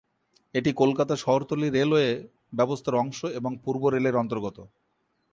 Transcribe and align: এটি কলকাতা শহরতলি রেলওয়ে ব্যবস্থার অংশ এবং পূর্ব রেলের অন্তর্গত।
এটি 0.55 0.71
কলকাতা 0.73 1.15
শহরতলি 1.15 1.67
রেলওয়ে 1.69 2.09
ব্যবস্থার 2.53 2.95
অংশ 2.95 3.19
এবং 3.39 3.51
পূর্ব 3.63 3.83
রেলের 3.87 4.15
অন্তর্গত। 4.15 4.57